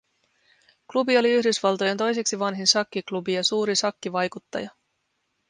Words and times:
Klubi 0.91 1.17
oli 1.17 1.31
Yhdysvaltojen 1.31 1.97
toiseksi 1.97 2.39
vanhin 2.39 2.67
shakkiklubi 2.67 3.33
ja 3.33 3.43
suuri 3.43 3.75
shakkivaikuttaja 3.75 4.69